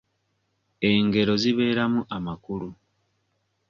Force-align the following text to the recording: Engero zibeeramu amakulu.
Engero 0.89 1.33
zibeeramu 1.41 2.01
amakulu. 2.15 2.69